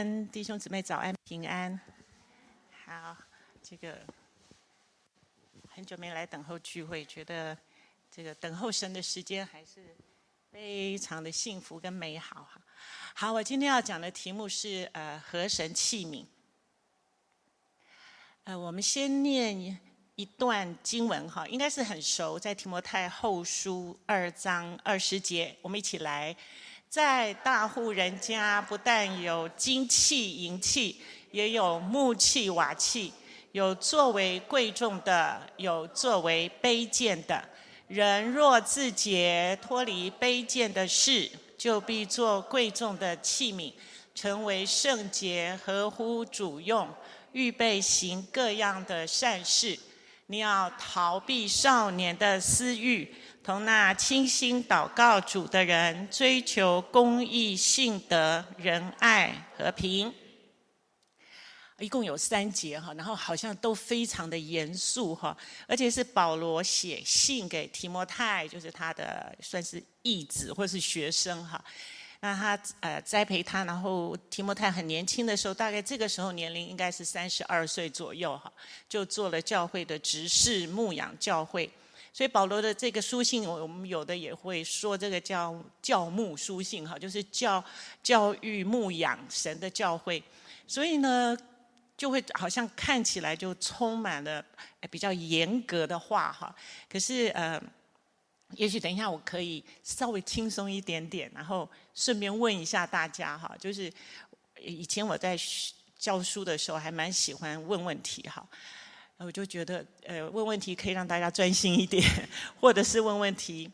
[0.00, 1.78] 安，弟兄姊妹早安平安。
[2.86, 3.14] 好，
[3.62, 3.98] 这个
[5.68, 7.56] 很久没来等候聚会，觉得
[8.10, 9.94] 这个等候神的时间还是
[10.50, 12.62] 非常的幸福跟美好哈。
[13.14, 16.24] 好，我今天要讲的题目是呃和神器皿。
[18.44, 19.78] 呃，我们先念
[20.14, 26.34] 一段经文哈，应该是很熟，在提摩太后书二章二十节，我们一起来。
[26.90, 33.12] 在大户人家，不但有金器银器，也有木器瓦器，
[33.52, 37.48] 有作为贵重的，有作为卑贱的。
[37.86, 43.72] 人若自洁，脱离卑贱的事，就必做贵重的器皿，
[44.12, 46.88] 成为圣洁，合乎主用，
[47.30, 49.78] 预备行各样的善事。
[50.26, 53.14] 你要逃避少年的私欲。
[53.42, 60.12] 同那倾心祷告主的人，追求公义、信德、仁爱、和平。
[61.78, 65.34] 一共有三节哈，然后好像都非常的严肃哈，
[65.66, 71.64] 而且是保罗写信给提摩太，就是他的算是义子或是学生哈。
[72.20, 78.52] 那他呃栽培他，然后提摩太很年轻的时候，大概这个时候年龄应该是三十二岁左右哈，
[78.86, 81.70] 就做了教会的执事，牧养教会。
[82.12, 87.64] 所以保罗的这个书信，我们有的也会说这个叫教牧书信哈，就是教
[88.02, 90.22] 教育牧养神的教会。
[90.66, 91.36] 所以呢，
[91.96, 94.44] 就会好像看起来就充满了
[94.90, 96.54] 比较严格的话哈。
[96.88, 97.62] 可是呃，
[98.56, 103.92] 也许等一下我可以稍微轻松一点点，然后顺便问一下大家哈，就是
[104.60, 105.38] 以前我在
[105.96, 108.44] 教书的时候还蛮喜欢问问题哈。
[109.22, 112.02] 我就觉得，呃，问问题可以让大家专心一点，
[112.58, 113.70] 或者是问问题，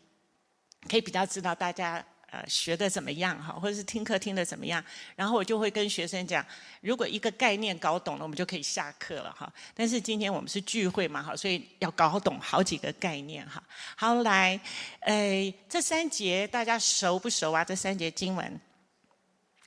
[0.89, 4.85] 可以比较知道大家呃学的怎么样哈，或者是听课听的怎么样。
[5.15, 6.45] 然后我就会跟学生讲，
[6.81, 9.51] 如果一个概念搞懂了，我们就可以下课了哈。
[9.73, 13.63] 但是今天我们是聚会嘛哈，所以要搞懂好几个概念哈。
[13.95, 14.61] 好，来，
[14.99, 17.65] 呃，这三节大家熟不熟啊？
[17.65, 18.61] 这三节经文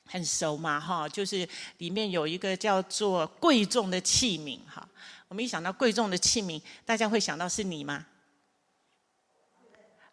[0.04, 1.48] 很熟嘛哈，就是
[1.78, 4.86] 里面有一个叫做贵重的器皿哈。
[5.30, 8.04] 我们一想到贵重的器皿，大家会想到是你吗？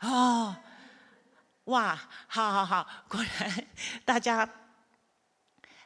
[0.01, 0.55] 哦，
[1.63, 3.67] 哇，好好好， 果然
[4.05, 4.47] 大家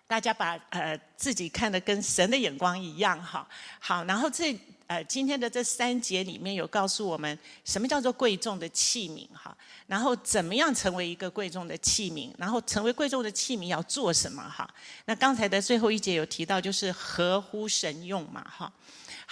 [0.06, 3.48] 大家把呃自己看得跟神的眼光一样哈。
[3.80, 4.54] 好，然后这
[4.88, 14.70] 呃今天的这三节里面有告诉我们什么叫做贵重的器皿哈，然后怎么样成为一个贵重的器皿，然后成为贵重的器皿要做什么哈？
[15.06, 18.70] 那刚才的最后一节有提到就是合乎神用嘛哈。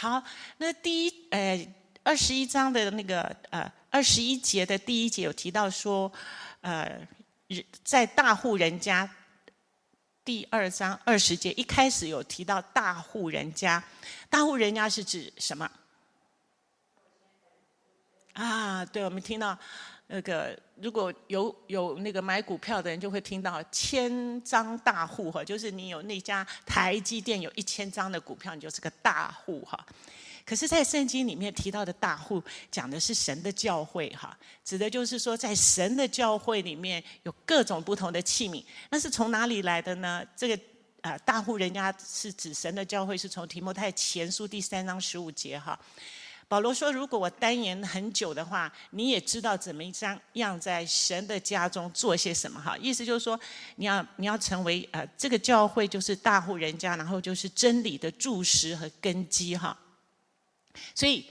[0.02, 0.24] 好，
[0.56, 1.68] 那第一，呃，
[2.04, 6.10] 二十一章的那个，呃，二十一节的第一节有提到说，
[6.62, 7.06] 呃，
[7.84, 9.14] 在大户人家，
[10.24, 13.84] 第二章二十节一开始有提到大户人家，
[14.30, 15.70] 大户人家是指什么？
[18.36, 19.60] 啊，对，我们听到
[20.12, 29.80] 那个如果有有那个买股票的人就会听到千张大户哈，就是你有那家台积电有一千张的股票，你就是个大户哈。
[30.44, 38.66] 可是，在圣经里面提到的大户，讲的是神的教会哈，指的就是说，在神的教会里面有各种不同的器皿。
[38.90, 40.26] 那是从哪里来的呢？
[40.36, 40.60] 这个
[41.02, 45.80] 啊，大户人家是指神的教会，是从提摩太前书第三章十五节哈。
[46.50, 49.84] 保罗说：“如果我单言很久的话，你也知道怎么
[50.34, 52.76] 样在神的家中做些什么哈。
[52.80, 53.40] 意思就是说，
[53.76, 59.78] 你要你要成为呃这个教会就是大户人家，然后就是真理的柱石和根基哈。
[60.96, 61.24] 所以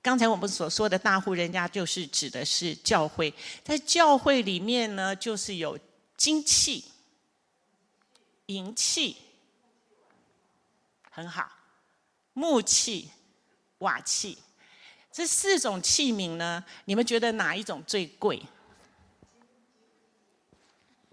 [0.00, 5.76] 刚才我们所说的大户人家，就是指的是教会，在教会里面呢，就是有
[6.16, 6.84] 金器、
[8.46, 9.16] 银器，
[11.10, 11.50] 很好，
[12.34, 13.10] 木器、
[13.78, 14.38] 瓦器。”
[15.12, 18.42] 这四种器皿呢，你们觉得哪一种最贵？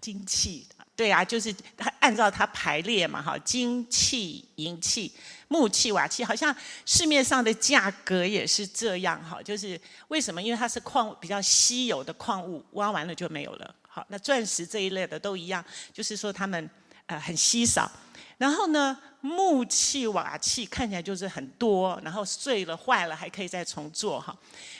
[0.00, 0.64] 金器，
[0.94, 5.12] 对啊，就是它按照它排列嘛，哈，金器、银器、
[5.48, 6.54] 木器、瓦器，好像
[6.86, 10.40] 市面上的价格也是这样，哈，就是为什么？
[10.40, 13.74] 因为它是矿比较稀有的矿物，挖完了就没有了。
[13.82, 15.62] 好，那钻石这一类的都一样，
[15.92, 16.70] 就是说它们
[17.06, 17.90] 呃很稀少。
[18.38, 24.36] 然后呢，木器瓦器看起来就是很多，然后碎了坏了还可以再重做哈。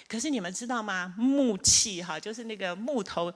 [0.06, 1.12] 可是你们知道吗？
[1.18, 3.32] 木器哈，就是那个木头，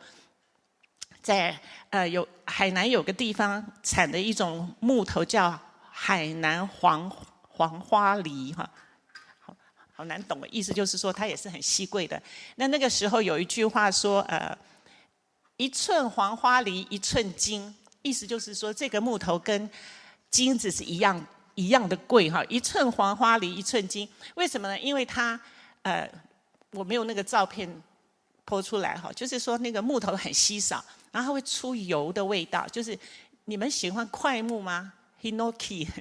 [1.20, 1.58] 在
[1.90, 5.58] 呃有海南有个地方产的一种木头叫
[5.90, 7.10] 海南黄
[7.48, 8.70] 黄花梨哈，
[9.40, 9.56] 好
[9.92, 12.22] 好难懂的意思就是说它也是很稀贵的。
[12.56, 14.56] 那那个时候有一句话说呃，
[15.56, 19.68] 一寸黄花梨一寸金，意思就是说这个木头跟
[20.32, 21.24] 金子是一样
[21.54, 24.08] 一样的贵哈，一寸黄花梨一寸金。
[24.34, 24.76] 为什么呢？
[24.80, 25.40] 因为它
[25.82, 26.10] 呃，
[26.72, 27.70] 我没有那个照片
[28.44, 32.66] 剖出来哈，就是说那个木头很稀少，然后它会出油的味道。
[32.66, 32.98] 就是
[33.44, 34.92] 你们喜欢桧木吗
[35.22, 35.86] ？Hinoki。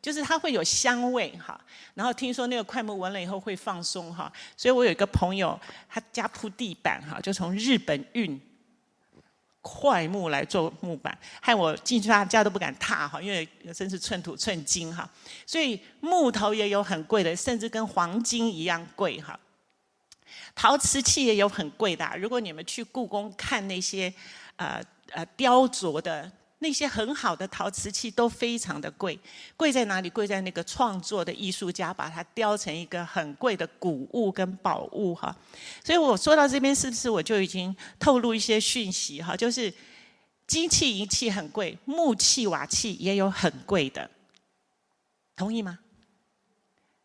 [0.00, 1.60] 就是它会有香味哈，
[1.94, 5.58] 然后听说那个桧木闻了以后会放松哈，所以我有一个朋友，
[5.88, 8.40] 他家铺地板哈，就从日本运
[9.68, 15.08] 坏木来做木板，害我进去他家都不敢踏哈，因为真是寸土寸金哈。
[15.46, 19.38] 所以木头也有很贵的，甚至跟黄金一样贵哈。
[20.54, 24.12] 陶瓷器也有很贵的，如果你们去故宫看那些
[24.56, 26.32] 呃呃雕琢的。
[26.60, 29.16] 那些很好的陶瓷器都非常的贵，
[29.56, 30.10] 贵在哪里？
[30.10, 35.34] 贵在那个创作的艺术家把它雕成一个很贵的古物跟宝物哈。
[35.84, 39.36] 所以我说到这边，是不是我就已经透露一些讯息哈？
[39.36, 39.72] 就是
[40.48, 44.10] 金器银器很贵，木器瓦器也有很贵的，
[45.36, 45.78] 同意吗？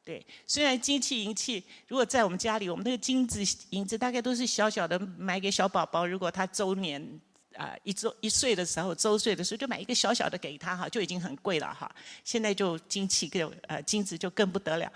[0.04, 3.40] 对，虽然金器银器如果在我们家里，我们那个金子
[3.70, 7.22] 银子大概都是小小的，买给小宝宝，如果他周年。
[7.56, 11.90] 啊、一周一岁的时候，周岁的时候就买一个小小的给他哈，就已经很贵了哈。
[12.24, 14.92] 现在就金器更呃金子就更不得了。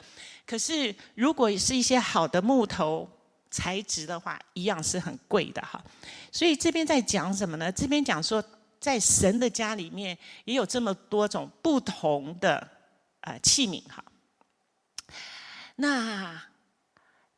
[0.45, 3.09] 可是如果是一些好的木头
[3.51, 5.83] 材质的话，一样是很贵的哈。
[6.31, 7.71] 所以这边在讲什么呢？
[7.71, 8.44] 这边讲说，
[8.80, 12.68] 在神的家里面也有这么多种不同的
[13.21, 14.04] 呃器皿哈。
[15.75, 16.42] 那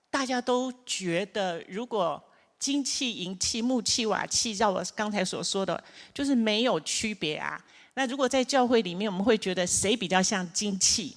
[0.09, 2.23] 大家都觉得如果。
[2.59, 5.81] 金器、银器、木器、瓦器，照我刚才所说的，
[6.13, 7.63] 就是没有区别啊。
[7.93, 11.15] 那如果在教会里面，我们会觉得谁比较像金器、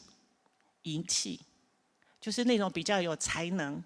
[0.83, 1.41] 银器？
[2.21, 3.83] 就是那种比较有才能，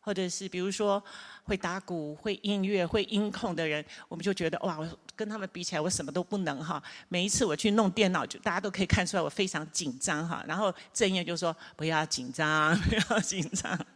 [0.00, 1.02] 或者是比如说
[1.44, 6.82] 会打鼓、会音乐、会音控的人，我们就觉得哇，我跟他们比起来，我什么都不能哈。
[7.08, 10.44] 每一次我去弄电脑，就大家都可以看出来我非常紧张哈。
[10.48, 13.86] 然后正业就说不要紧张， 不要紧张，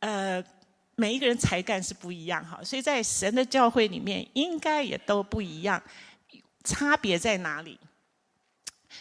[0.00, 0.42] 呃。
[1.02, 5.82] 每一个人才干是不一样哈，所以在神的教会里面应该也都不一样，
[6.62, 7.76] 差别在哪里？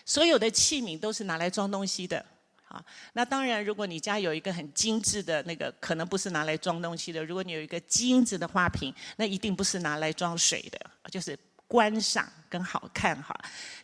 [0.04, 2.26] 所有的器皿都是拿来装东西的，
[2.68, 2.84] 啊，
[3.14, 10.80] 那当然如果你家有一个很精致的那个，可能不是拿来装东西的；如果你有一个精致的花瓶，那一定不是拿来装水的，
[11.12, 11.38] 就是。
[11.72, 13.34] 观赏跟好看哈，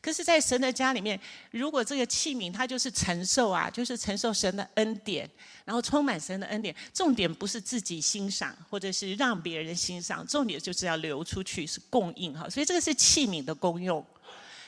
[0.02, 1.18] 可是，在神的家里面，
[1.52, 5.30] 如果这个器皿它就是承受啊，就是承受神的恩典，
[5.64, 6.76] 然后充满神的恩典。
[6.94, 12.50] 重点不是自己欣赏，或者是让别人欣赏，重点就是要流出去，是供应哈。
[12.50, 14.06] 所以这个是器皿的功用。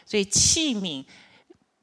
[0.05, 1.03] 所以器皿，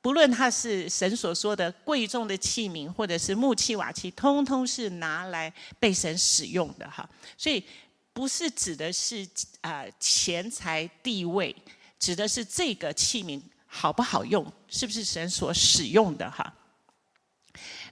[0.00, 7.06] 不论它是神所说的贵重的器皿，或者是木器瓦器，通通是拿来被神使用的哈。
[7.36, 7.62] 所以。
[8.16, 9.28] 不是指的是
[9.60, 11.54] 啊钱财地位，
[11.98, 16.50] 指的是这个器皿好不好用，是不是神所使用的哈？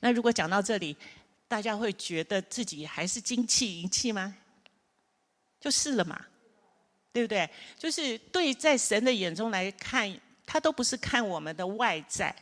[0.01, 0.97] 那如果讲到这里，
[1.47, 4.35] 大家会觉得自己还是金器银器吗？
[5.61, 6.19] 就是了嘛，
[7.13, 7.47] 对不对？
[7.79, 10.11] 就是对，在神的眼中来看，
[10.47, 12.35] 他都不是看我们的外在。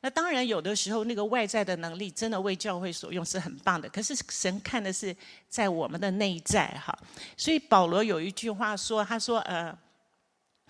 [0.00, 3.88] 那当然，有的时候那个外在的能力真的为教会所用是很棒的。
[3.88, 5.16] 可是神看的是
[5.48, 6.96] 在我们的内在哈。
[7.36, 9.76] 所以保罗有一句话说：“他说，呃，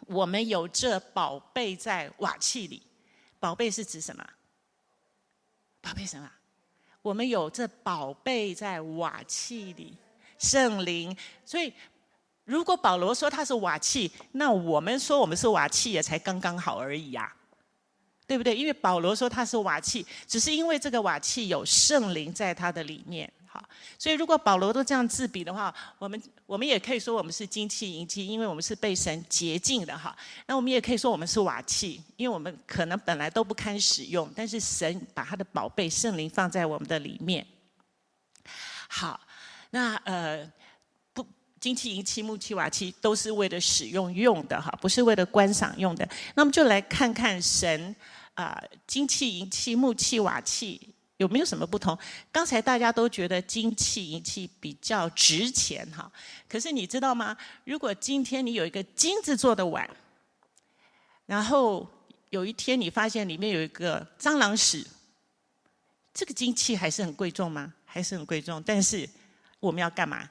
[0.07, 2.83] 我们有这宝贝在瓦器里。
[3.41, 4.25] 宝贝是指什么？
[5.81, 6.31] 宝贝什么？
[7.01, 9.97] 我们有这宝贝在瓦器里，
[10.39, 11.17] 圣灵。
[11.45, 11.73] 所以，
[12.45, 17.35] 如果保罗说他是瓦器，那我们说我们是瓦器也才刚刚好而已呀。”
[18.33, 18.57] 对不对？
[18.57, 23.63] 因为保罗说他是瓦器，只是因为这个瓦器有圣灵在他的里面，好，
[23.99, 30.17] 所以如果保罗都这样自比的话，我们我们也可以说我们是金器银器，因为我们是被神洁净的哈。
[30.47, 37.47] 那我们也可以说我们是瓦器，因为我们可能本来都不堪使用，但是神把他的宝贝圣灵放在我们的里面。
[38.89, 39.21] 好，
[39.69, 40.51] 那呃
[41.13, 41.23] 不，
[41.61, 46.09] 金器银器木器瓦器都是为了使用用的哈，不是为了观赏用的。
[46.35, 47.95] 那么就来看看神。
[48.35, 51.97] 啊、金器、银器、木器、瓦器有没有什么不同？
[52.33, 56.11] 刚才大家都觉得金器、银器比较值钱哈，
[56.49, 57.37] 可是你知道吗？
[57.65, 59.89] 如果今天你有一个金子做的碗，
[61.27, 61.87] 然后
[62.31, 64.87] 有一天你发现里面有一个蟑螂屎，
[66.15, 67.73] 这个金器还是很贵重吗？
[67.85, 69.09] 还是很贵重，但是
[69.61, 70.29] 我们要干嘛？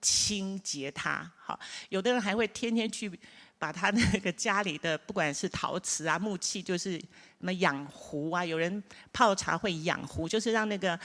[0.00, 1.28] 清洁它。
[1.36, 1.58] 好，
[1.88, 3.10] 有的人还会天天去。
[3.58, 7.04] 把他那个家里的不管是陶瓷啊、木器，就是什
[7.40, 10.98] 么养壶啊，有人泡茶会养壶，就是让那个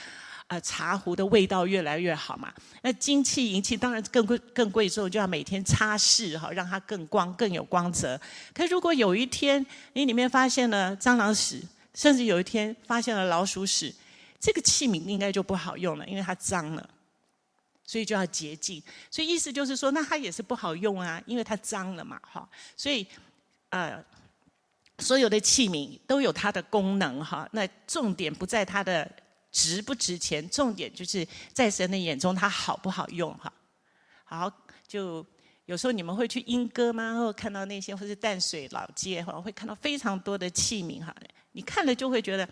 [0.46, 2.52] 呃茶壶的味道越来越好嘛。
[2.82, 8.20] 那金器银器当然更贵更贵重，就要每天擦拭哈，让它更光更有光泽。
[8.54, 11.60] 可如果有一天你里面发现了蟑螂屎，
[11.92, 13.92] 甚至有一天发现了老鼠屎，
[14.38, 16.88] 这个器皿应该就不好用了，因为它脏了。
[17.86, 22.48] 所以就要洁净，所以意思就是说，那它也是不好用啊，因为它脏了嘛，哈。
[22.76, 23.06] 所以，
[23.68, 24.02] 呃，
[24.98, 27.46] 所有的器皿都有它的功能，哈。
[27.52, 29.10] 那重点不在它的
[29.52, 33.52] 值不值钱，重点就是在神的眼中它好不好用，哈。
[34.24, 34.50] 好，
[34.88, 35.24] 就
[35.66, 37.18] 有时候你们会去莺歌吗？
[37.18, 41.14] 或看到那些，或是淡水老街，哈，会看到非常多的器皿，哈。
[41.52, 42.48] 你看了就会觉得。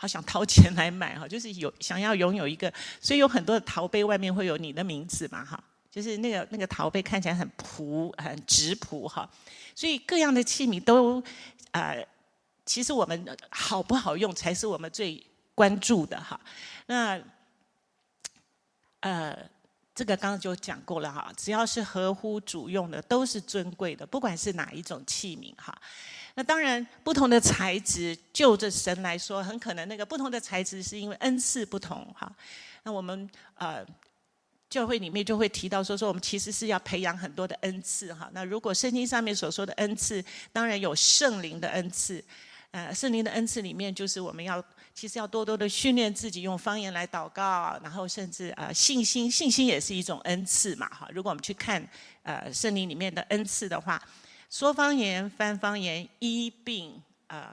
[0.00, 9.28] 好想掏钱来买哈， 就是有想要拥有一个，所以有很多的陶杯外面会有你的名字嘛哈，就是那个那个陶杯看起来很朴很质朴哈，
[9.74, 11.20] 所以各样的器皿都
[11.72, 12.06] 呃，
[12.64, 15.20] 其实我们好不好用才是我们最
[15.56, 16.40] 关注的哈。
[16.86, 17.20] 那
[19.00, 19.36] 呃，
[19.96, 25.76] 这个刚刚就讲过了哈，只要是合乎主用的都是尊贵的，不管是哪一种器皿哈。
[26.38, 32.32] 那当然，不同的材质，就着神来说，很可能那个不同的材质是因为恩赐不同哈。
[32.84, 33.84] 那我们呃
[34.70, 38.30] 教会里面就会提到说，说我们其实是要培养很多的恩赐哈。
[38.32, 42.24] 那如果圣经上面所说的恩赐，当然有圣灵的恩赐，
[42.70, 44.64] 呃，圣灵的恩赐里面就是我们要
[44.94, 51.08] 其实要多多的训练自己用方言来祷告，然后甚至呃信心，信心也是一种恩赐嘛哈。
[51.12, 51.84] 如果我们去看
[52.22, 54.00] 呃圣灵里面的恩赐的话。
[54.50, 57.52] 说方言、翻方言、医病、呃，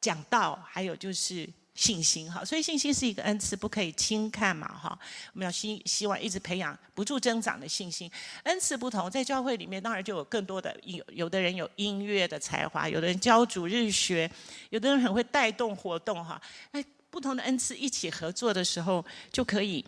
[0.00, 2.44] 讲道，还有就是信心哈。
[2.44, 4.98] 所以信心是一个恩赐，不可以轻看嘛哈。
[5.32, 8.10] 我们要希希望一直培养不住增长的信心。
[8.42, 14.30] 恩赐不同，在教会里面当然就有更多的有有的人有音乐的才华，有的人教主日学，
[14.70, 16.40] 有的人很会带动活动哈。
[16.72, 19.84] 那不同的恩赐一起合作的时候，就可以。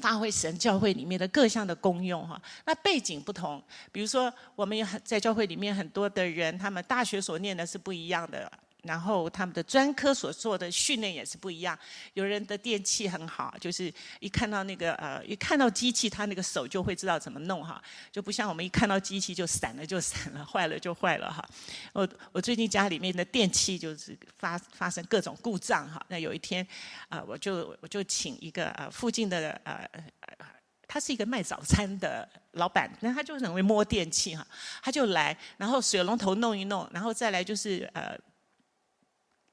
[0.00, 8.50] 发挥神教会里面的各项的功用哈，那背景不同，比如说我们有很在教会里面很多的人，他们大学所念的是不一样的。
[8.86, 11.78] 然后他们的专科所做的训练也是不一样。
[12.14, 21.46] 有人的电器很好，就是一看到那个呃，一看到机器，他那个手就会知道怎么弄哈，就不像我们一看到机器就闪了就闪了，坏了就坏了哈。
[21.92, 26.00] 我我最近家里面的电器就是发发生各种故障哈。
[26.08, 26.66] 那有一天
[27.08, 29.88] 啊、我就我就请一个呃附近的呃，
[30.86, 34.46] 他是一个卖早餐的老板，那他就很会摸电器哈，
[34.82, 38.16] 他就来，然后水龙头弄一弄，然后再来就是呃。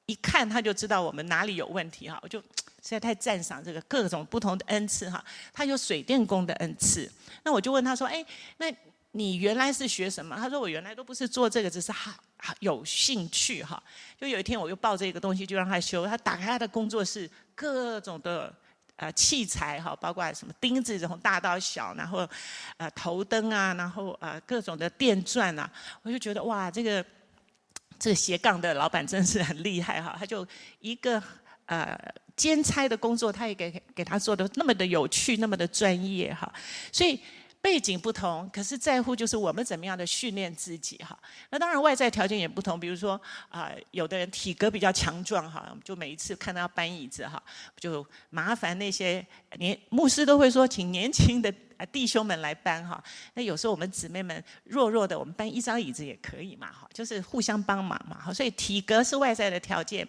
[0.05, 5.24] 一看他就知道我们哪里有问题哈，我就实在太赞赏这个各种不同的恩赐哈。
[5.53, 7.10] 他有水电工的恩赐，
[7.43, 8.25] 那我就问他说：“哎，
[8.57, 8.65] 那
[9.12, 12.12] 你原来是学什么？”他说：“我原来都不是做这个，只是好
[12.60, 13.81] 有兴趣哈。”
[14.19, 18.53] 就有一天我又抱着一个东西就让他修，他打开他的工作室，各种的
[18.98, 22.27] 呃器材哈，包括什么钉子从大到小，然后
[22.75, 27.05] 呃头灯啊，然后呃各种的电钻啊，我就觉得哇这个。
[28.03, 30.45] 这个斜杠的老板真是很厉害哈，他就
[30.81, 31.24] 一个
[31.67, 31.98] 呃
[32.36, 36.53] 兼差的工作，他也给给他做的那么的有趣，那么的专业哈，
[36.91, 37.17] 所以
[37.63, 41.17] 背景不同，可是在乎就是我们怎么样的训练自己哈。
[41.50, 47.41] 那当然外在条件也不同，比如说啊、有的人体格比较强壮哈，就每一次看到要搬椅子哈，
[47.77, 49.25] 就麻烦那些
[49.58, 51.51] 年牧师都会说，请年轻的。
[51.91, 53.03] 弟兄们来搬哈，
[53.34, 58.34] 那有时候我们姊妹们弱弱的，我们搬一张椅子也可以嘛哈，就是互相帮忙嘛哈。
[58.34, 60.08] 所以体格是外在的条件，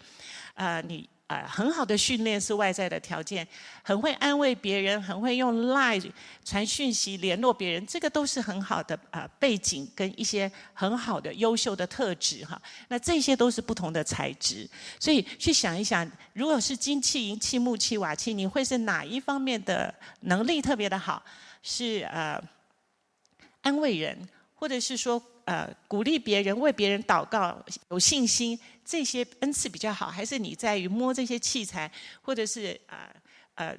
[0.54, 3.47] 呃，你呃很好的训练是外在的条件，
[3.83, 6.11] 很会安慰别人，很会用 LINE
[6.45, 12.61] 传讯息联络别人，这个都是很好的呃背景跟一些很好的优秀的特质哈。
[12.88, 14.69] 那这些都是不同的材质，
[15.00, 21.23] 所以去想一想，如果是金器、银器、木器、瓦器，你会是哪一方面的能力特别的好？
[21.62, 22.38] 是呃
[23.62, 31.91] 安慰人，或者是说呃鼓励别人，为别人祷告，有信心，这些恩赐比较好，还是你在于摸这些器材，
[32.23, 33.14] 或者是呃
[33.55, 33.79] 呃。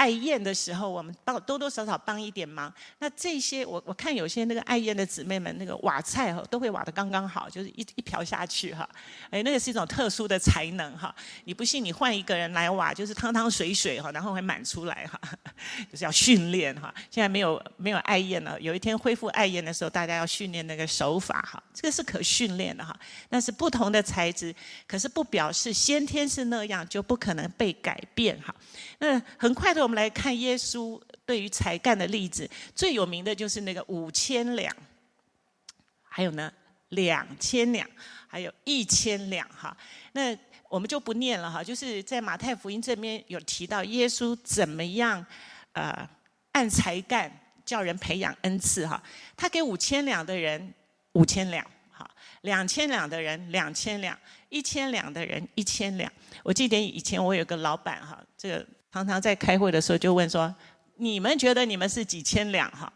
[0.00, 2.72] 爱宴的时候，我们帮多多少少帮一点忙。
[3.00, 8.88] 那这些，我我看有些那个爱宴的姊妹们，那个瓦菜哈，都会瓦得刚刚好，就是一一瓢下去哈。
[9.28, 11.14] 哎，那个是一种特殊的才能哈。
[11.44, 15.20] 你不信，你换一个人来挖，就是汤汤水水哈，然后会满出来哈。
[15.92, 16.94] 就是要训练哈。
[17.10, 21.62] 现在没有没有爱宴了，有一天恢复爱宴的时候，大家要训练那个手法哈。
[21.74, 22.98] 这个是可训练的哈。
[23.28, 24.54] 但是不同的材质，
[24.86, 28.54] 可是不表示先天是那样就不可能被改变哈。
[28.98, 29.89] 那很快的。
[29.90, 34.72] 我们来看耶稣对于才干的例子，最有名的就是那个五千两，
[36.08, 36.52] 还有呢
[36.90, 37.84] 两千两，
[38.28, 39.76] 还有一千两哈。
[40.12, 45.26] 那我们就不念了哈，就是在马太福音这边有提到耶稣怎么样
[45.72, 46.08] 呃
[46.52, 47.28] 按才干
[47.64, 49.02] 叫人培养恩赐哈。
[49.36, 50.72] 他给五千两的人
[51.14, 51.66] 五千两。
[51.90, 52.08] 哈
[52.42, 54.16] 两千两的人，两千两；
[54.50, 56.10] 一千两的人，一千两。
[56.44, 60.54] 我记得以前我有个老板哈，这个常常在开会的时候就问说
[60.96, 62.92] ：“你们觉得你们是几千两？”哈，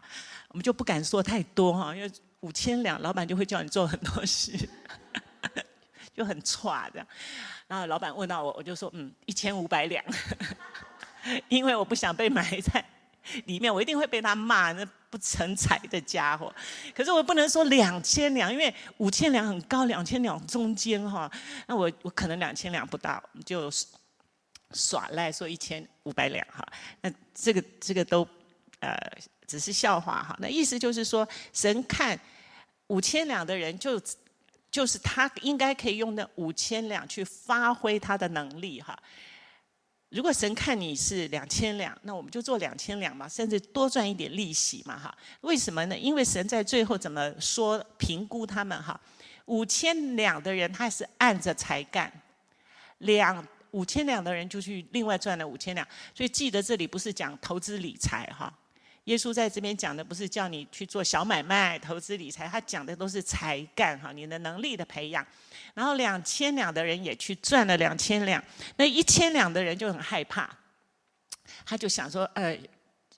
[0.48, 2.10] 我们就不敢说太多哈，因为
[2.40, 4.52] 五千两，老板就会叫你做很多事，
[6.14, 7.06] 就很差这样。
[7.66, 10.04] 然后老板问到我，我就说：“嗯，一千五百两。
[11.48, 12.84] ”因为我不想被埋在
[13.46, 14.86] 里面，我一定会被他骂那。
[15.14, 16.52] 不成才的家伙，
[16.92, 21.30] 可是我不能说两千两，因为五千两很高，两千两中间哈，
[21.68, 23.70] 那我我可能两千两不到，就
[24.74, 26.66] 耍赖说一千五百两哈，
[27.00, 28.26] 那这个这个都
[28.80, 28.94] 呃
[29.46, 32.18] 只是笑话哈，那意思就是说，神看
[32.88, 34.00] 五千两的人就
[34.70, 38.98] 就是他应该可以用那五千两去发挥他的能力哈。
[40.10, 45.12] 如果神看你是两千两，那我们就做两千两嘛，甚至多赚一点利息嘛，哈。
[45.40, 45.98] 为什么呢？
[45.98, 49.00] 因为神在最后怎么说评估他们哈？
[49.46, 52.12] 五千两的人他是按着才干，
[52.98, 58.52] 两五千两的人就去另外赚了五千两，所以记得这里不是讲投资理财哈。
[59.04, 65.26] 耶稣在这边讲的不是叫你去做小买卖、投资理财，他讲的都是才干哈，你的能力的培养。
[65.74, 68.42] 然后两千两的人也去赚了两千两，
[68.76, 70.48] 那一千两的人就很害怕，
[71.66, 72.56] 他就想说，呃，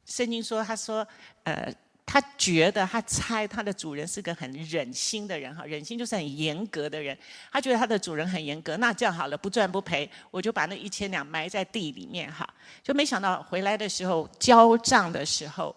[0.06, 1.06] 圣经说，他说，
[1.44, 1.72] 呃，
[2.06, 7.18] 他觉得他猜他的主人是个很忍心的人哈，忍心就是很严格的人，
[7.52, 12.48] 他觉得他的主人很严格，那这样好了，不赚不赔，我就把那一千两埋在地里面哈，
[12.82, 15.75] 就没想到回来的时候交账的时候。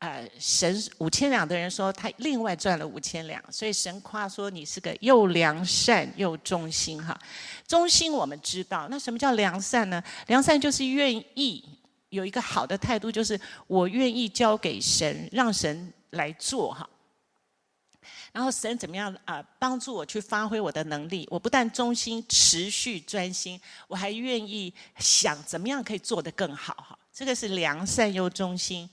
[0.00, 7.18] 呃，神五千两的人说他另外赚了五千两，所以神夸说你是个又良善又忠心哈。
[7.66, 10.02] 忠心我们知道，那什么叫良善呢？
[10.26, 11.64] 良善就是愿意
[12.14, 16.88] 有一个好的态度，就是我愿意交给神，让神来做哈。
[18.32, 19.40] 然后神怎么样啊？
[19.58, 21.26] 帮助我去发挥我的能力。
[21.30, 26.98] 我不但忠心、持续专心，我还愿意想怎么样可以做得更好哈。
[27.12, 28.88] 这个是良善又忠心。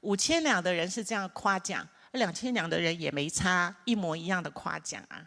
[0.00, 5.22] 五千两的人是这样夸奖，两千两的人也没差，一模一样的夸奖啊。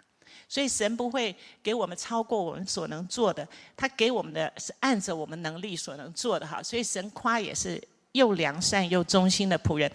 [0.52, 6.62] 所以神不会给我们超过我们所能做的，他给我们的是按着我们能力所能做的哈。
[6.64, 7.82] 所以神夸也是
[8.14, 9.90] 又良善又忠心的仆人。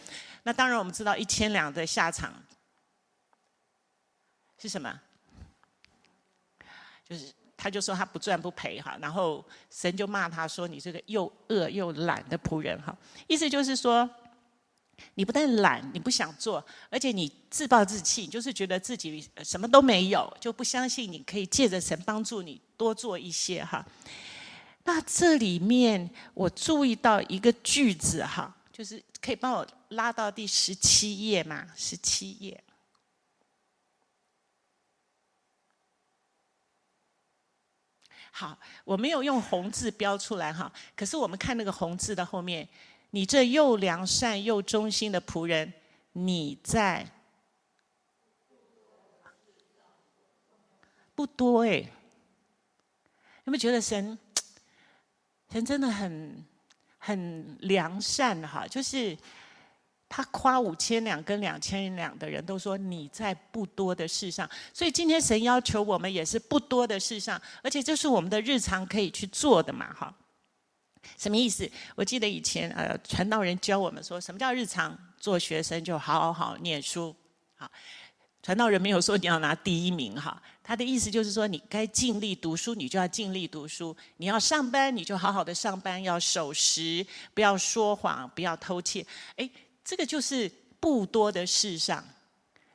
[0.45, 2.33] 那当然我们知道一千两的下场
[4.63, 5.01] 是什么？
[7.09, 14.09] 就是他就说他不赚不赔哈，然后神就骂他说，你这个又饿又懒的仆人哈，意思就是说。
[15.15, 23.85] 你不但懒，你不想做，而且你自暴自弃，就是觉得自己什么都没有，就不相信你可以借着神帮助你多做一些哈。
[24.85, 31.67] 那这里面我注意到一个句子哈，就是可以帮我拉到第十七页吗？
[31.77, 32.63] 十七页。
[38.31, 42.69] 好，我没有用红字标出来哈，可是我们看那个红字的后面。
[43.15, 45.73] 你这又良善又忠心的仆人，
[46.15, 47.09] 你在
[51.15, 51.77] 不多哎？
[53.45, 54.19] 有没有觉得神
[55.53, 56.45] 神真的很
[56.99, 58.67] 很良善哈？
[58.67, 59.17] 就是
[60.09, 70.13] 他夸五千两跟两千两的人都说你在不多的事上，所以今天神要求我们也是不多的事上，而且这是我们的日常可以去做的嘛哈。
[71.19, 71.71] 什么意思？
[71.95, 74.97] 我记得以前呃，传道人教我们说，什么叫日常？
[75.19, 77.15] 做学生就好好念书。
[77.55, 77.71] 好，
[78.43, 89.07] 传道人没有说你要拿第一名哈，他的意思就是说，你该尽力读书，你就要尽力读书；你要上班，你就好好的上班，要守时，不要说谎，不要偷窃。
[89.37, 89.51] 哎，
[89.83, 92.05] 这个就是不多的事上。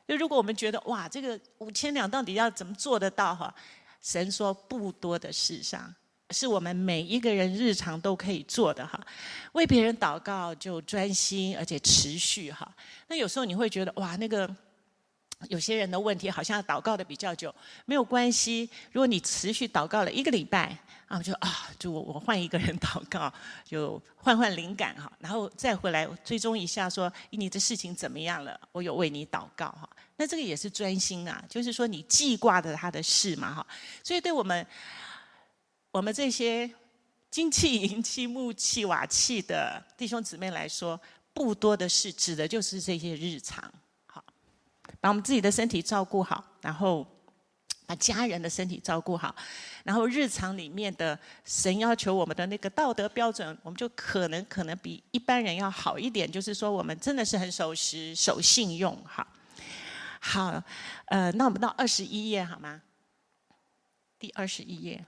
[0.07, 3.53] 就如果我们觉得哇，这个五千两到底要怎么做得到哈？
[4.01, 5.93] 神说不多的事上。
[6.31, 8.99] 是我们每一个人日常都可以做的哈，
[9.53, 12.71] 为别人祷告就专心而且持续哈。
[13.07, 14.47] 那有时候你会觉得哇，那个
[15.47, 17.53] 有些人的问题好像祷告的比较久，
[17.85, 18.69] 没有关系。
[18.91, 23.33] 如果你持续祷告了一个礼拜啊，就啊，就我我换一个人祷告，
[23.65, 29.89] 就换换灵感哈，然后再回来追踪一下说你的事情怎么样了，我有为你祷告哈。
[30.15, 33.65] 那这个也是专心啊，就是说你记挂着他的事嘛哈。
[34.03, 34.63] 所以对我们。
[35.91, 36.69] 我们这些
[37.31, 40.99] 金器、银器、木器、瓦器的弟兄姊妹来说，
[41.33, 43.63] 不多的事，指的就是这些日常，
[44.05, 44.23] 好，
[45.01, 47.05] 把我们自己的身体照顾好，然后
[47.87, 49.35] 把家人的身体照顾好，
[49.83, 56.31] 然后日常里面的神要求我们的那个道德标准，我们就可能可能比一般人要好一点。
[56.31, 58.95] 就是说，我们真的是很守时、守信用。
[59.03, 59.25] 好，
[60.19, 60.63] 好，
[61.05, 62.79] 呃，那我们到二十一页好吗？
[64.19, 65.03] 第二十一页，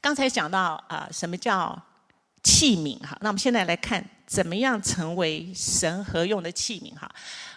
[0.00, 1.80] 刚才讲到啊、什么叫
[2.42, 2.98] 器皿？
[3.00, 6.94] 哈，那我们现在来看，怎么样成为神合用的器皿？
[6.94, 7.10] 哈。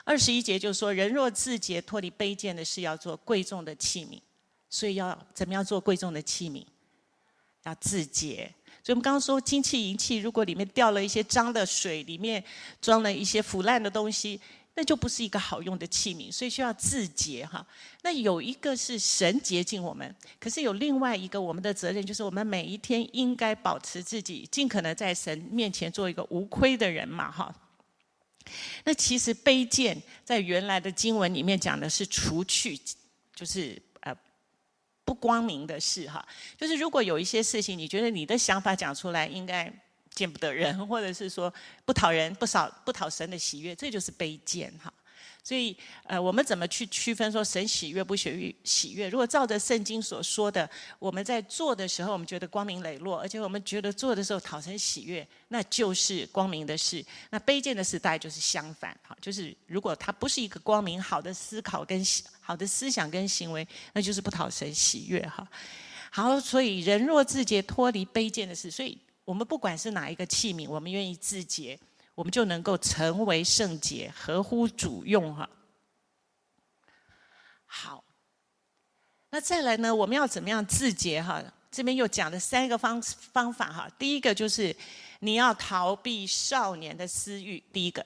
[0.04, 4.20] 二十一节就是说，人若自洁，脱离卑贱的事，要做贵重的器皿。
[4.70, 6.66] 所以要怎么样做贵重的器皿？
[7.64, 8.54] 要自洁。
[8.84, 12.42] 所以我们刚刚说，金器银器，如果里面掉了一些脏的水，里面
[12.82, 14.40] 装了一些腐烂的东西，
[14.78, 16.32] 那就不是一个好用的器皿。
[16.32, 17.66] 所以需要自洁哈。
[18.04, 27.54] 那有一个是神洁净我们，可是有另外一个我们的责任，就是我们每一天应该保持自己，尽可能在神面前做一个无亏的人嘛哈。
[28.86, 32.80] 那其实卑贱在原来的经文里面讲的是除去，
[33.36, 34.16] 就是呃
[35.04, 36.26] 不光明的事哈。
[36.56, 39.74] 就是如果有一些事情，你觉得你的想法讲出来应该
[40.18, 41.54] 见不得人， 或者是说
[41.86, 44.92] 不讨人、不少不讨神的喜悦，这就是卑贱哈。
[45.44, 48.54] 所以，呃，我们怎么去区分说神喜悦不喜悦？
[48.66, 57.06] 喜悦，如果照着圣经所说的，我们在做的时候，我们觉得光明磊落，而且我们觉得做的时候讨神喜悦，那就是光明的事。
[57.30, 62.04] 那卑贱的事，大概就是相反，哈，就是如果它不是一个光明好的思考跟
[62.42, 65.48] 好的思想跟行为，那就是不讨神喜悦，哈。
[66.12, 71.78] 好，所以人若自洁，脱离卑贱的事，所以我们不管是哪一个器皿，我们愿意自洁。
[72.16, 75.48] 我们就能够成为圣洁，合乎主用哈。
[77.66, 78.04] 好，
[79.30, 79.94] 那再来呢？
[79.94, 81.44] 我们要怎么样自洁哈？
[81.70, 83.88] 这边又讲了三个方方法哈。
[84.00, 84.74] 第一个就是
[85.20, 88.02] 你要逃避少年的私欲，第一个；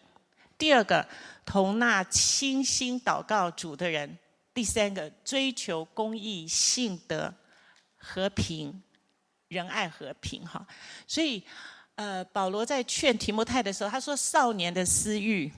[0.58, 1.08] 第二个，
[1.46, 4.10] 同那清心祷告主的人；
[4.54, 7.34] 第三个，追求公义、信德、
[7.96, 8.84] 和平、
[9.52, 10.66] 仁爱、和平哈。
[11.06, 11.44] 所以。
[11.96, 15.52] 呃，保罗在劝提摩太的时候，他说：“少年的私欲，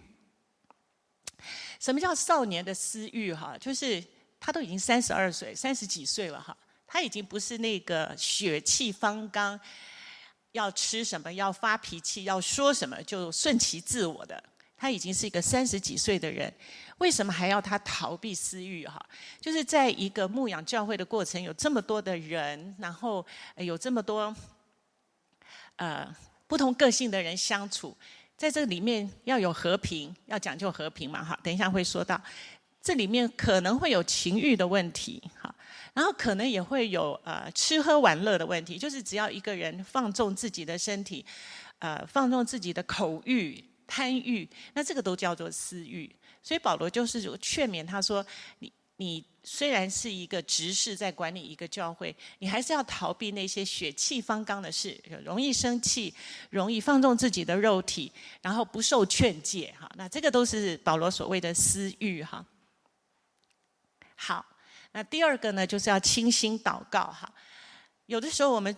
[1.80, 3.32] 什么叫少年的私欲？
[3.34, 4.04] 哈，就是
[4.42, 9.58] 他都已经三十二岁，三十几岁了哈，他已经不是那个血气方刚，
[10.52, 14.44] 要吃什么要发脾气，要说什么就顺其自我的，
[14.76, 16.54] 他已经是一个三十几岁的人，
[17.00, 18.86] 为什么还要他逃避私欲？
[18.86, 19.04] 哈，
[19.40, 23.26] 就是在一个牧养教会的过程，有这么多的人，然后
[23.58, 24.36] 有这么多，
[25.78, 26.08] 呃。”
[26.46, 27.98] 不同个性的人相处，
[28.38, 31.40] 在这里面要有和平，要讲究和平嘛，哈。
[31.42, 32.22] 等一下会说到，
[32.80, 35.56] 这里面可能会有情欲的问题，哈。
[35.96, 41.26] 然后可能也会有呃吃喝玩乐的问题，就是只要一个人放纵自己的身体，
[41.80, 46.14] 呃，放纵自己的口欲、贪欲，那这个都叫做私欲。
[46.44, 48.24] 所以保罗就是劝勉他说，
[48.60, 48.72] 你。
[48.98, 56.14] 你虽然是一个执事，在管理一个教会，你还是要逃避那些血气方刚的事，容易生气，
[56.52, 58.10] 容易放纵自己的肉体，
[58.44, 59.74] 然后不受劝诫。
[59.78, 62.24] 哈，那这个都是保罗所谓的私欲。
[62.24, 62.46] 哈，
[64.16, 64.46] 好，
[64.92, 67.08] 那第二个呢，就是要清心祷告。
[67.08, 67.30] 哈，
[68.06, 68.74] 有的时候我们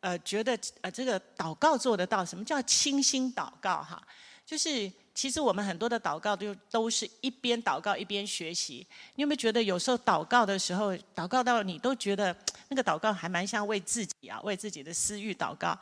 [0.00, 3.82] 呃觉得呃这个祷告做得到，什么叫清心祷告？
[3.82, 4.06] 哈，
[4.44, 4.92] 就是。
[5.18, 8.86] 其实我们很多的祷告都都是一边祷告一边学习。
[9.16, 12.32] 你有没有觉得有时候祷告的时候，祷告到你都觉得
[12.68, 15.76] 那个祷告还蛮像为自己啊，为自己的私欲祷告，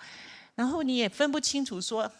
[0.54, 2.10] 然后你也分不清楚说，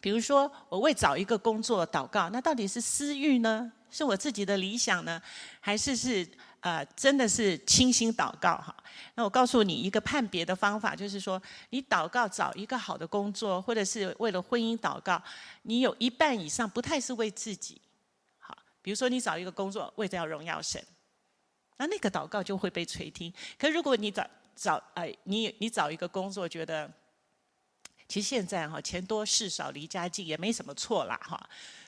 [0.00, 3.70] 比如说我为找一个工作祷告，那到底是私欲呢？
[3.90, 5.20] 是我自己的理想呢，
[5.60, 6.26] 还是是？
[6.68, 8.76] 呃，真的是清心祷告哈。
[9.14, 15.22] 那我告诉你一个判别的方法，就是说，你祷告找一个好的工作，或者是为了婚姻祷告，
[15.62, 17.80] 你有一半以上不太是为自己。
[18.38, 20.84] 好，比如说你找一个工作，为了要荣耀神，
[21.78, 23.32] 那那个祷告就会被垂听。
[23.58, 26.90] 可如果你找找呃，你你找一个工作，觉得
[28.08, 31.38] 其实现在哈钱多事少离家近也没什么错啦哈。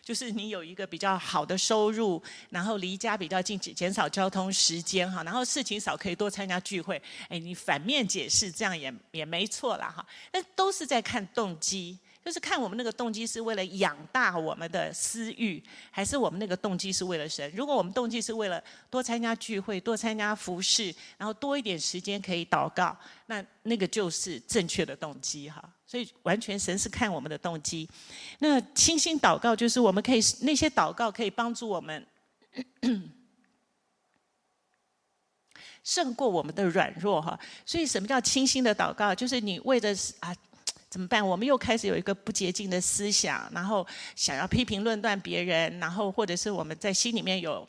[0.03, 7.01] 就是你有一个比较好的收入，然后离家比较近，减少交通时间哈，然后事情少，可以多参加聚会。
[7.29, 10.05] 哎，你反面解释这样也也没错啦哈。
[10.33, 17.49] 那都是在看动机，就是看我们那个动机是为了养大我们的私欲，还是我们那个动机是为了神。
[17.55, 25.63] 如果我们动机是为了多参加聚会、多参加服事，然后多一点时间可以祷告，那那个就是正确的动机哈。
[25.91, 27.89] 所以，完全神是看我们的动机。
[28.39, 32.07] 那清心祷告，就是我们可以那些祷告可以帮助我们
[35.83, 37.37] 胜过我们的软弱哈。
[37.67, 39.13] 所以，什么叫清心的祷告？
[39.13, 40.33] 就是你为着啊
[40.89, 41.27] 怎么办？
[41.27, 47.69] 我们又开始有一个不洁净的思想，然后想要批评论断别人，然后或者是我们在心里面有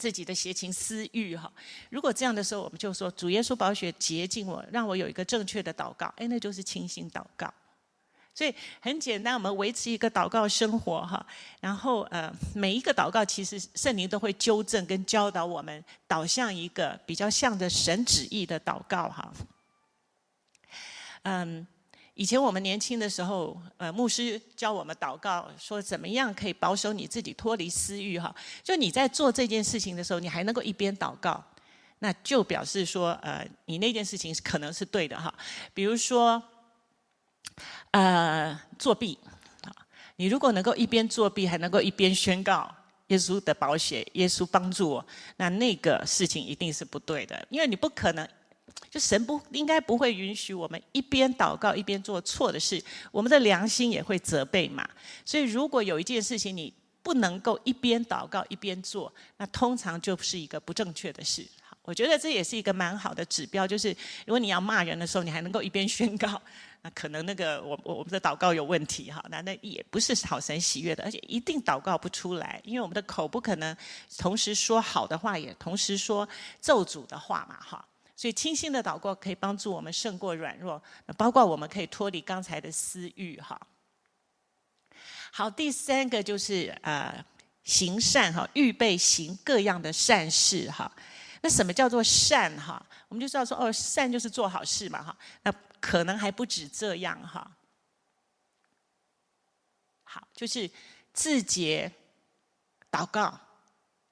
[0.00, 1.52] 自己的邪情私欲哈。
[1.90, 7.52] 如果这样的时候，我们就说主耶稣宝血洁净我，让我有一个正确的祷告，哎，那就是清心祷告。
[8.34, 11.24] 所以很简单，我们维持一个祷告生活哈。
[11.60, 19.32] 然后呃，每一个祷告其实圣灵都会纠正跟教导我们，导向一个比较向着神旨意的祷告哈。
[21.24, 21.66] 嗯。
[22.20, 28.34] 以前我们年轻的时候，呃，牧师教我们祷告，说怎么样可以保守你自己脱离私欲哈。
[28.62, 31.42] 就你在做这件事情的时候，你还能够一边祷告，
[32.00, 35.32] 那就表示说，呃，你那件事情可能是对的哈。
[35.72, 36.42] 比如说，
[37.92, 39.18] 呃，作弊
[39.62, 39.72] 啊，
[40.16, 42.70] 你如果能够一边作弊，还能够一边宣告
[43.06, 45.06] 耶稣的宝血，耶稣帮助我，
[45.38, 48.28] 那那个事情一定是不对的，因为你不可能。
[48.90, 54.88] 就神不应该不会允许我们一边祷告一边做错的事，我们的良心也会责备嘛。
[55.24, 61.46] 所以如果有一件事情你不能够一边祷告一边做，那通常就是一个不正确的事。
[61.82, 63.88] 我觉得这也是一个蛮好的指标，就是
[64.26, 66.40] 如果你要骂人的时候，你还能够一边宣告，
[66.82, 73.74] 那可能那个我我们的祷告有问题哈，那那也不是讨神喜悦的，而且一定祷告不出来，因为我们的口不可能
[74.18, 76.28] 同时说好的话，也同时说
[76.60, 77.84] 咒诅的话嘛哈。
[78.20, 80.82] 所以，清心的祷告可以帮助我们胜过软弱，
[81.16, 83.58] 包括我们可以脱离刚才的私欲哈。
[85.32, 87.24] 好，第三个就是呃
[87.62, 90.92] 行善哈，预备行各样的善事哈。
[91.40, 92.84] 那什么叫做善哈？
[93.08, 95.16] 我们就知道说哦，善就是做好事嘛哈。
[95.42, 97.50] 那可能还不止这样哈。
[100.04, 100.70] 好，就是
[101.14, 101.90] 自洁、
[102.90, 103.40] 祷告、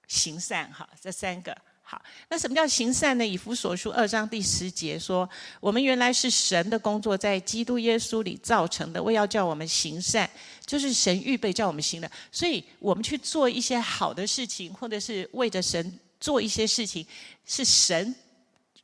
[0.06, 1.54] 行善哈，这三个。
[1.90, 1.98] 好，
[2.28, 3.26] 那什么叫行善呢？
[3.26, 5.26] 以弗所书二章第十节说
[5.58, 10.28] ：“我们原来是神的工作，在基督耶稣里造成的，为要叫我们行善，
[10.66, 12.10] 就是神预备叫我们行的。
[12.30, 17.06] 所以，我们去做一些好的事情，或者是为着神做一些事情，
[17.46, 18.14] 是神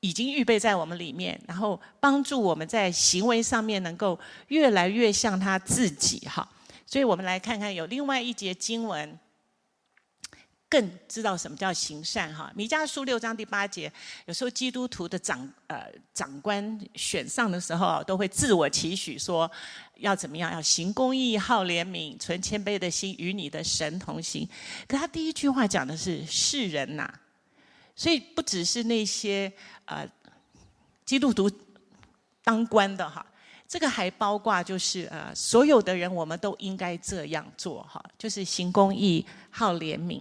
[0.01, 6.21] 已经预备在我们里面，然后帮助我们在行为上面能够越来越像他自己。
[6.21, 6.49] 哈，
[6.87, 9.19] 所以我们来看看有另外一节经文。”
[10.75, 12.51] 更知道什么叫行善哈？
[12.53, 13.93] 米迦书六章第八节，
[14.27, 19.49] 有时候基督徒的长呃长官选上的时候，都会自我期许说
[19.99, 20.51] 要怎么样？
[20.51, 24.49] 要行公义、好怜悯、存谦卑的心，与你的神同行。
[24.89, 27.09] 可他第一句话讲的是世人呐、
[27.95, 29.53] 所以不只是那些
[29.85, 30.05] 呃
[31.05, 31.49] 基督徒
[32.43, 33.25] 当官的哈，
[33.69, 40.21] 这个还包括就是呃所有的人，我们都应该这样做哈，就是行公义、好怜悯。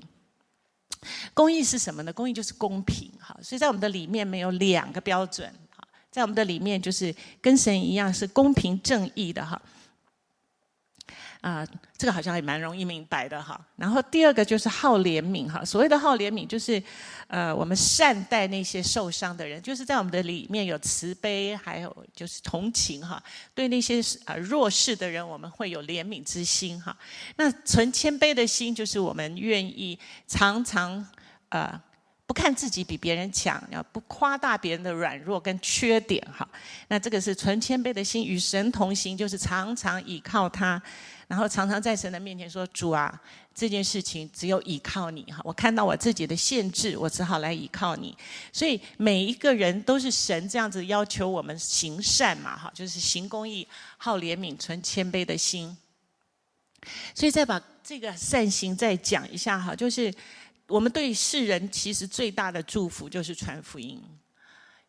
[1.34, 2.14] 公义是什么呢？
[2.14, 9.62] 公义就是公平，哈，所以在我们的里面没有两个标准，哈，在我们的里面就是跟神一样是公平正义的，哈。
[11.44, 13.60] 啊、呃，这个好像也蛮容易明白的哈。
[13.76, 15.64] 然后第二个就是好怜悯哈。
[15.66, 16.82] 所谓的好怜悯，就是
[17.28, 23.22] 呃，我们善待那些受伤的人，就是在我们的里面有慈悲，还有就是同情哈。
[23.54, 26.96] 对那些呃弱势的人，我们会有怜悯之心哈。
[27.36, 31.06] 那存谦卑的心，就是我们愿意常常
[31.50, 31.78] 呃
[32.26, 36.48] 不看自己比别人强，要不夸大别人的软弱跟缺点哈。
[36.88, 40.82] 那这个是存谦卑的心，与神同行，就是常常倚靠他。
[41.34, 43.20] 然后常常在神的面前说：“主啊，
[43.56, 45.42] 这件事情只有依靠你哈！
[45.44, 48.16] 我看到我自己的限制，我只好来依靠你。
[48.52, 53.68] 所以每一个人都是神这样子要求我们行善嘛哈，就是行公义、
[53.98, 55.76] 好怜悯、存谦卑的心。
[57.16, 60.14] 所以再把这个善行再讲一下哈，就是
[60.68, 64.00] 我们对世人其实最大的祝福就是传福音。”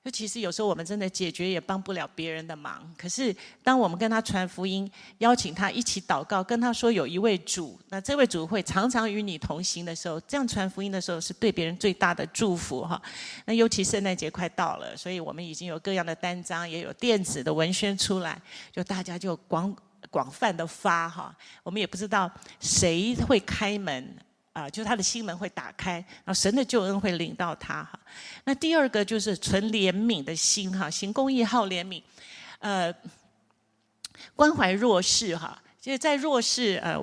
[0.05, 13.01] 就其实有时候我们真的解决也帮不了别人的忙，可是当我们跟他传福音，邀请他一起祷告，跟他说有一位主，那这位主会常常与你同行的时候，这样传福音的时候是对别人最大的祝福哈。
[13.47, 18.39] 那尤其圣诞节快到了，所以我们已经有各样的单张，也有电子的文宣出来，
[18.71, 19.75] 就大家就广
[20.11, 21.35] 广泛的发哈。
[21.63, 24.15] 我们也不知道谁会开门。
[24.55, 27.99] 啊、就是他的心门会打开，然后神的救恩会临到他哈。
[28.45, 32.01] 那第二个就是存怜悯的心哈，行公义好怜悯，
[32.61, 32.95] 呃，
[34.37, 35.61] 关怀弱势哈。
[35.81, 36.97] 就是在弱势呃，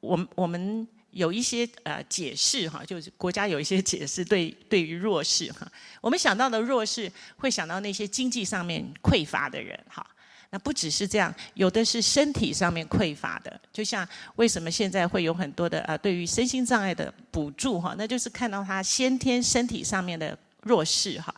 [0.00, 5.66] 我们我们有一些呃解释哈，就是国家有一些解释对对于弱势哈，
[6.00, 10.04] 我们想到的弱势会想到那些经济上面匮乏的人哈。
[10.50, 14.06] 那不只是这样，有的是身体上面匮乏的，就像
[14.36, 21.34] 为什么现在会有很多的呃，对于身心障碍的补助哈，那就是看到他先天身体上面的弱势哈。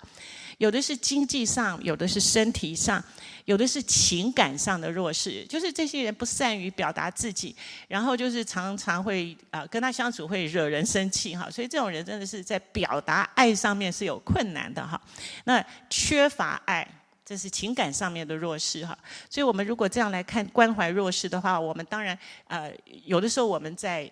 [0.59, 3.01] 有的是经济上，有的是身体上，
[3.45, 5.47] 有的是情感上的弱势。
[5.49, 7.55] 就是这些人不善于表达自己，
[7.87, 11.49] 然后就是常常会啊、跟他相处会惹人生气哈。
[11.49, 15.01] 所以这种人真的是在表达爱上面是有困难的哈。
[15.45, 16.85] 那缺乏爱，
[17.29, 18.97] 这是情感上面的弱势哈。
[19.29, 22.73] 所以我们如果这样来看关怀弱势的话，我们当然呃
[23.05, 24.11] 有的时候我们在。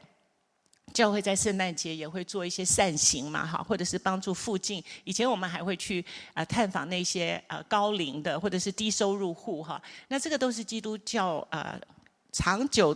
[0.94, 4.82] 教会在圣诞节也会做一些善行嘛，哈，或者是帮助附近。
[5.04, 6.02] 以前我们还会去
[6.32, 9.82] 呃探访那些呃高龄的或者是低收入户哈。
[10.08, 11.78] 那这个都是基督教呃
[12.36, 12.94] 长久。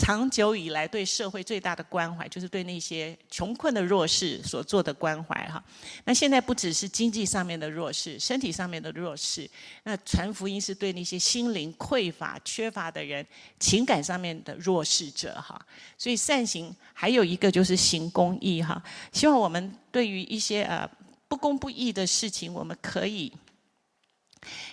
[0.00, 5.60] 长久以来对社会最大的关怀，就是对那些穷困的弱势所做的关怀哈。
[6.04, 9.50] 那现在不只是经济上面的弱势，身体上面的弱势，
[9.82, 13.26] 那传福音是对那些心灵匮乏、缺乏的人，
[13.58, 15.60] 情感上面的弱势者哈。
[15.96, 18.80] 所以善行还有一个就是行公义哈。
[19.12, 20.88] 希望我们对于一些呃
[21.26, 23.32] 不公不义的事情，我们可以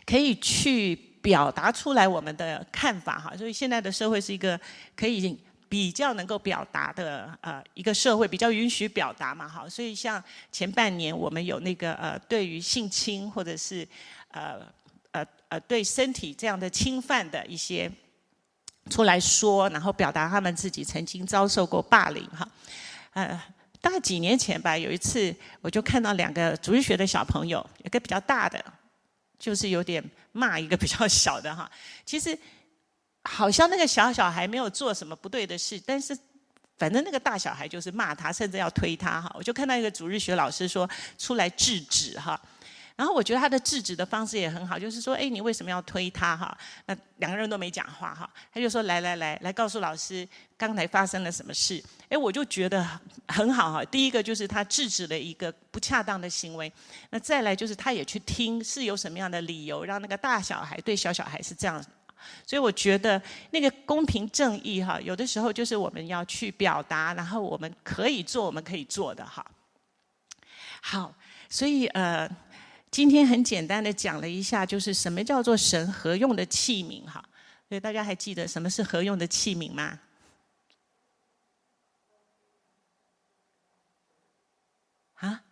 [0.06, 1.15] 可以去。
[1.26, 4.60] 表达出来我们的看法哈，所以现在的社会是一个
[4.96, 5.36] 可以
[5.68, 9.68] 比较能够表达的呃一个社会，比较允许表达嘛哈。
[9.68, 13.88] 所以像前半年我们有那个呃对于性侵或者是
[14.30, 14.62] 呃
[15.14, 17.92] 呃呃对身体这样的侵犯的一些
[18.92, 22.48] 出来说，然后表达他们自己曾经遭受过霸凌哈。
[23.14, 23.42] 呃，
[23.82, 28.64] 大概几年前吧，有一次我就看到两个主日学的小朋友，一个比较大的。
[29.38, 30.02] 就是有点
[30.36, 31.72] 骂一个比较小的哈，
[32.06, 32.38] 其实
[33.24, 36.18] 好像那个小小孩没有做什么不对的事，但是
[36.78, 39.32] 反正那个大小孩就是骂他，甚至要推他哈。
[39.34, 42.40] 我就看到一个主日学老师说出来制止哈。
[42.96, 46.58] 然后我觉得他的制止的方式也很好，就是说，哎，你为什么要推他哈？
[46.86, 50.26] 那两个人都没讲话哈，他就说，来来来，来告诉老师
[50.58, 51.84] 刚才发生了什么事。
[52.08, 52.88] 哎，我就觉得
[53.28, 53.84] 很好哈。
[53.84, 56.72] 第一个就是他制止了一个不恰当的行为，
[57.10, 61.84] 那再来就是他也去听是有什么样的理由让那个大小孩对小小孩是这样。
[62.48, 69.46] 所以我觉得那个公平正义哈，有的时候就是我们要去表达，然后我们可以做我们可以做的哈。
[70.80, 71.14] 好，
[71.50, 72.26] 所以呃。
[72.96, 77.22] 今天很简单的讲了一下，就是什么叫做神合用的器皿哈。
[77.68, 80.00] 所以大家还记得什么是合用的器皿吗？
[85.16, 85.44] 啊？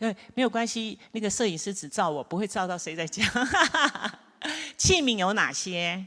[0.00, 3.24] 对，没有关系，那个摄影师只照我，不会照到谁在讲。
[4.76, 6.04] 器皿有哪些？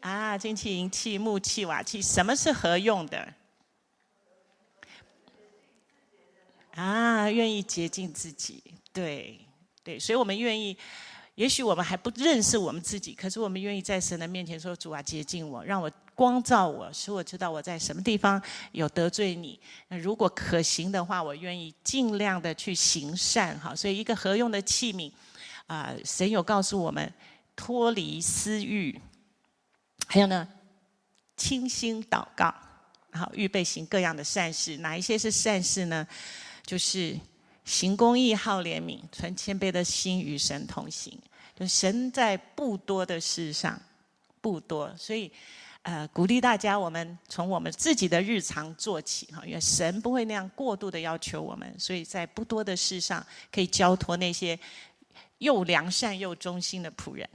[0.00, 3.32] 啊，金器、银器、木器、瓦器，什么是合用的？
[6.74, 8.62] 啊，愿意洁净自己。
[8.92, 9.38] 对，
[9.82, 10.76] 对，所以我们愿意，
[11.34, 18.40] 也许我们还不认识我们自己，可是我们愿意在神的面前说：“主啊，洁净我，让我光照我，使我知道我在什么地方
[18.72, 19.58] 有得罪你。
[19.88, 25.10] 那如果可行的话，我愿意尽量的去行善。”哈，所以一个合用的器皿，
[25.66, 27.12] 啊、神有告诉我们
[27.56, 29.00] 脱离私欲，
[30.06, 30.46] 还有呢，
[31.36, 32.54] 清心祷告，
[33.12, 34.76] 好预备行各样的善事。
[34.78, 36.06] 哪一些是善事呢？
[36.70, 37.18] 就是。
[37.62, 41.16] 行公义、好怜悯、存谦卑的心，与神同行。
[41.54, 43.80] 就神在不多的事上
[44.40, 45.30] 不多，所以
[45.82, 54.58] 呃，鼓励大家，我们从我们自己的日常做起哈，因为神不会那样过度的要求我们，所以在不多的事上可以交托那些
[55.38, 57.28] 又良善又忠心的仆人。